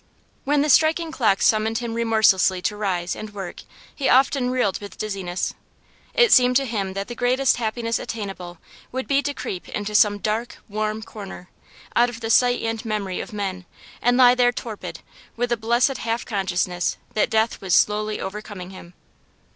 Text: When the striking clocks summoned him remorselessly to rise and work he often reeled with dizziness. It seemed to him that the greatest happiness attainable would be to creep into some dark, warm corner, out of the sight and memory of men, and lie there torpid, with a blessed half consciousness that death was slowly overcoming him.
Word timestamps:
When 0.45 0.63
the 0.63 0.69
striking 0.69 1.11
clocks 1.11 1.45
summoned 1.45 1.77
him 1.77 1.93
remorselessly 1.93 2.59
to 2.63 2.75
rise 2.75 3.15
and 3.15 3.35
work 3.35 3.61
he 3.95 4.09
often 4.09 4.49
reeled 4.49 4.79
with 4.81 4.97
dizziness. 4.97 5.53
It 6.15 6.33
seemed 6.33 6.55
to 6.55 6.65
him 6.65 6.93
that 6.93 7.07
the 7.07 7.13
greatest 7.13 7.57
happiness 7.57 7.99
attainable 7.99 8.57
would 8.91 9.07
be 9.07 9.21
to 9.21 9.35
creep 9.35 9.69
into 9.69 9.93
some 9.93 10.17
dark, 10.17 10.57
warm 10.67 11.03
corner, 11.03 11.51
out 11.95 12.09
of 12.09 12.19
the 12.19 12.31
sight 12.31 12.63
and 12.63 12.83
memory 12.83 13.19
of 13.19 13.31
men, 13.31 13.67
and 14.01 14.17
lie 14.17 14.33
there 14.33 14.51
torpid, 14.51 15.01
with 15.35 15.51
a 15.51 15.55
blessed 15.55 15.99
half 15.99 16.25
consciousness 16.25 16.97
that 17.13 17.29
death 17.29 17.61
was 17.61 17.75
slowly 17.75 18.19
overcoming 18.19 18.71
him. 18.71 18.95